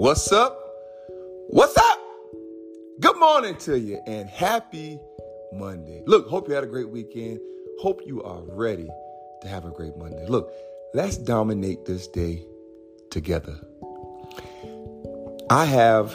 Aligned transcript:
What's 0.00 0.32
up? 0.32 0.58
What's 1.48 1.76
up? 1.76 2.00
Good 3.00 3.18
morning 3.18 3.54
to 3.56 3.78
you 3.78 4.00
and 4.06 4.30
happy 4.30 4.98
Monday. 5.52 6.02
Look, 6.06 6.26
hope 6.26 6.48
you 6.48 6.54
had 6.54 6.64
a 6.64 6.66
great 6.66 6.88
weekend. 6.88 7.38
Hope 7.82 8.00
you 8.06 8.22
are 8.22 8.40
ready 8.46 8.88
to 9.42 9.46
have 9.48 9.66
a 9.66 9.70
great 9.70 9.98
Monday. 9.98 10.24
Look, 10.26 10.50
let's 10.94 11.18
dominate 11.18 11.84
this 11.84 12.08
day 12.08 12.42
together. 13.10 13.54
I 15.50 15.66
have 15.66 16.14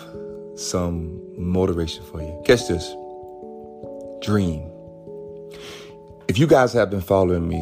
some 0.55 1.21
motivation 1.37 2.03
for 2.05 2.23
you. 2.23 2.41
Catch 2.43 2.67
this 2.67 2.89
dream. 4.25 4.67
If 6.27 6.39
you 6.39 6.47
guys 6.47 6.73
have 6.73 6.89
been 6.89 7.01
following 7.01 7.47
me, 7.47 7.61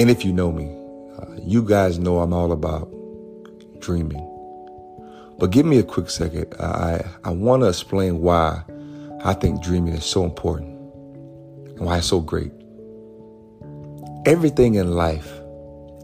and 0.00 0.10
if 0.10 0.24
you 0.24 0.32
know 0.32 0.50
me, 0.50 0.76
uh, 1.16 1.40
you 1.40 1.62
guys 1.62 2.00
know 2.00 2.18
I'm 2.18 2.32
all 2.32 2.50
about 2.50 2.92
dreaming. 3.78 4.33
But 5.44 5.50
give 5.50 5.66
me 5.66 5.78
a 5.78 5.82
quick 5.82 6.08
second. 6.08 6.54
I, 6.58 7.04
I 7.22 7.28
want 7.28 7.64
to 7.64 7.68
explain 7.68 8.22
why 8.22 8.62
I 9.22 9.34
think 9.34 9.62
dreaming 9.62 9.92
is 9.92 10.06
so 10.06 10.24
important 10.24 10.70
and 11.76 11.80
why 11.80 11.98
it's 11.98 12.06
so 12.06 12.22
great. 12.22 12.50
Everything 14.24 14.76
in 14.76 14.92
life, 14.92 15.30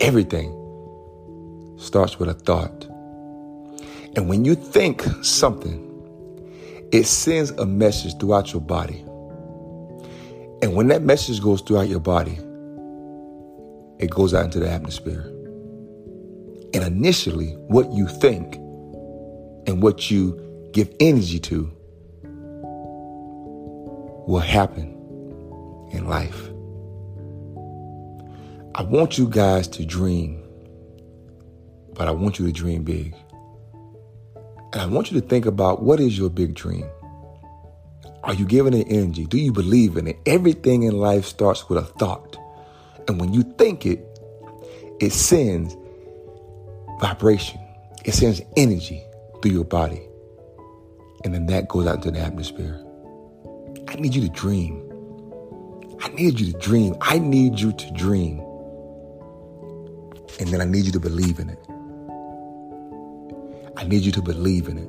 everything 0.03 0.51
starts 1.79 2.19
with 2.19 2.29
a 2.29 2.35
thought. 2.35 2.85
And 4.15 4.29
when 4.29 4.45
you 4.45 4.55
think 4.55 5.01
something, 5.23 5.87
it 6.93 7.05
sends 7.05 7.51
a 7.53 7.65
message 7.65 8.19
throughout 8.19 8.53
your 8.53 8.61
body. 8.61 8.99
And 10.61 10.75
when 10.75 10.89
that 10.89 11.01
message 11.01 11.41
goes 11.41 11.63
throughout 11.63 11.89
your 11.89 12.01
body, 12.01 12.39
it 13.99 14.11
goes 14.11 14.35
out 14.35 14.45
into 14.45 14.61
the 14.61 14.71
atmosphere. 14.71 15.23
And 16.75 16.85
initially, 16.85 17.53
what 17.69 17.91
you 17.91 18.07
think 18.07 18.59
and 19.71 19.81
what 19.81 20.11
you 20.11 20.37
give 20.73 20.93
energy 20.99 21.39
to 21.39 21.73
will 24.27 24.41
happen 24.41 24.89
in 25.93 26.09
life. 26.09 26.49
I 28.75 28.83
want 28.83 29.17
you 29.17 29.29
guys 29.29 29.69
to 29.69 29.87
dream, 29.87 30.43
but 31.95 32.09
I 32.09 32.11
want 32.11 32.41
you 32.41 32.47
to 32.47 32.53
dream 32.53 32.83
big. 32.83 33.15
And 34.73 34.83
I 34.83 34.87
want 34.87 35.13
you 35.13 35.21
to 35.21 35.27
think 35.27 35.47
about 35.47 35.83
what 35.83 36.01
is 36.01 36.19
your 36.19 36.31
big 36.31 36.55
dream? 36.55 36.89
Are 38.25 38.35
you 38.35 38.47
giving 38.47 38.75
it 38.75 38.89
energy? 38.91 39.25
Do 39.25 39.39
you 39.39 39.53
believe 39.53 39.97
in 39.97 40.09
it? 40.09 40.19
Everything 40.27 40.83
in 40.83 40.99
life 40.99 41.25
starts 41.25 41.69
with 41.69 41.79
a 41.79 41.87
thought. 41.87 42.37
And 43.07 43.21
when 43.21 43.33
you 43.33 43.45
think 43.57 43.87
it, 43.87 44.05
it 45.01 45.13
sends 45.13 45.77
vibration, 47.01 47.61
it 48.05 48.15
sends 48.15 48.43
energy 48.57 49.05
through 49.41 49.53
your 49.53 49.65
body. 49.65 50.03
And 51.25 51.35
then 51.35 51.47
that 51.47 51.69
goes 51.69 51.87
out 51.87 51.97
into 51.97 52.11
the 52.11 52.21
atmosphere. 52.21 52.85
I 53.89 53.95
need 53.97 54.15
you 54.15 54.23
to 54.23 54.29
dream. 54.29 54.87
I 56.01 56.09
need 56.09 56.41
you 56.41 56.53
to 56.53 56.59
dream. 56.59 56.97
I 57.01 57.19
need 57.19 57.59
you 57.59 57.73
to 57.73 57.93
dream. 57.93 58.41
And 60.39 60.49
then 60.49 60.61
I 60.61 60.65
need 60.65 60.87
you 60.87 60.93
to 60.93 61.01
believe 61.01 61.39
in 61.39 61.51
it. 61.51 61.59
I 63.77 63.85
need 63.85 64.03
you 64.03 64.13
to 64.13 64.23
believe 64.23 64.69
in 64.69 64.79
it. 64.79 64.89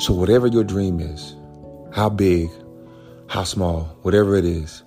So, 0.00 0.12
whatever 0.12 0.46
your 0.46 0.64
dream 0.64 1.00
is, 1.00 1.34
how 1.92 2.08
big, 2.08 2.50
how 3.26 3.44
small, 3.44 3.84
whatever 4.02 4.36
it 4.36 4.44
is, 4.44 4.82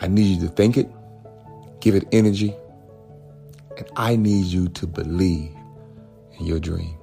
I 0.00 0.08
need 0.08 0.24
you 0.24 0.46
to 0.46 0.54
think 0.54 0.76
it, 0.76 0.90
give 1.80 1.94
it 1.94 2.06
energy, 2.12 2.54
and 3.76 3.86
I 3.96 4.16
need 4.16 4.46
you 4.46 4.68
to 4.68 4.86
believe 4.86 5.54
your 6.40 6.60
dream. 6.60 6.96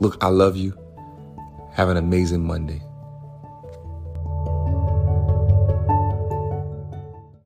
Look, 0.00 0.22
I 0.22 0.28
love 0.28 0.56
you. 0.56 0.76
Have 1.72 1.88
an 1.88 1.96
amazing 1.96 2.46
Monday. 2.46 2.82